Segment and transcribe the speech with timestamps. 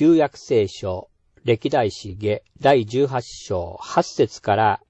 [0.00, 1.10] 旧約聖書、
[1.44, 4.80] 歴代史下第18章8節から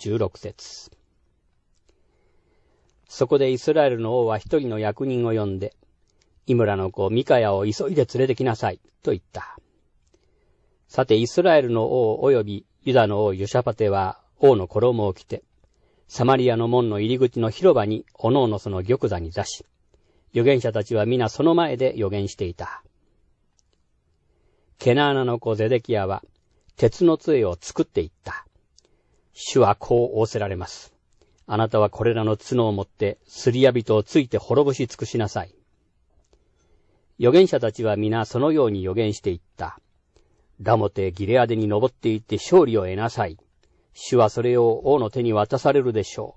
[0.00, 0.90] 16節
[3.06, 5.76] そこでイスラエルの王は一人の役人を呼んで、
[6.48, 9.56] イムラの子ミカヤを急いで連れてきなさい、と言った。
[10.88, 15.44] さて、イスラエルの王及びユダの王ユシャパテは王の衣を着て、
[16.08, 19.64] サマリアの門の入り口の広場におのおのその玉座に座し、
[20.32, 22.82] 預言者たちは皆その前で預言していた。
[24.78, 26.22] ケナーナの子ゼデキヤは、
[26.76, 28.46] 鉄の杖を作っていった。
[29.32, 30.94] 主はこう仰せられます。
[31.46, 35.54] あなたはこれらの角を持って、すりや人をついて滅ぼし尽くしなさい。
[37.18, 39.80] 預言者たちは皆そのように預言していった。
[40.60, 43.38] ラモテ・ギレアデに登っていって勝利を得なさい。
[43.94, 46.36] 主はそれを王の手に渡されるでしょ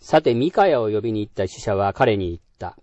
[0.00, 0.04] う。
[0.04, 2.78] さて、ミカヤを呼びに行った死者は彼に言った。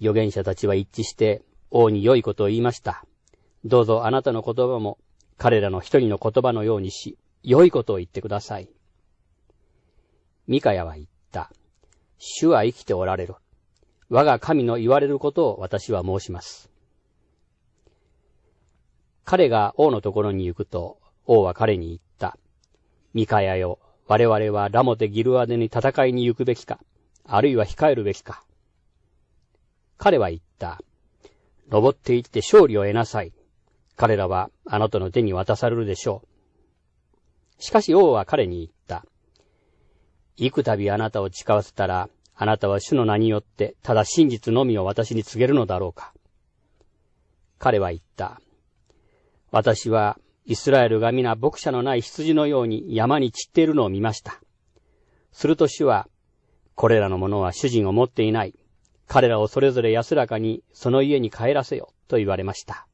[0.00, 3.04] 預言者たちは一致して王に良いことを言いました。
[3.64, 4.98] どうぞあなたの言葉も
[5.38, 8.68] 彼らの一人の言葉のようにし、良いことを言ってください。
[10.46, 11.50] ミカヤは言った。
[12.18, 13.34] 主は生きておられる。
[14.08, 16.70] 我が神の言われることを私は申します。
[19.24, 22.36] 彼が王のところに行くと、王は彼に言った。
[23.14, 26.80] ミカヤよ、我々はラモテ・ギルアデに戦いに行くべきか、
[27.24, 28.44] あるいは控えるべきか。
[29.96, 30.82] 彼は言った。
[31.70, 33.32] 登って行って勝利を得なさい。
[33.96, 36.22] 彼らはあなたの手に渡されるでしょ
[37.58, 37.62] う。
[37.62, 39.06] しかし王は彼に言った。
[40.36, 46.14] 幾度あなたを誓わせたら、あなたは主の名によって、ただ真実のみを私に告げるのだろうか。
[47.58, 48.40] 彼は言った。
[49.50, 54.40] 私はイスラエルが皆牧者のない羊のように山に散っているのを見ました。
[55.32, 56.08] すると主は、
[56.74, 58.54] これらの者は主人を持っていない。
[59.12, 62.86] 彼らをそれぞれ安らかにその家に帰らせよ、と言われました。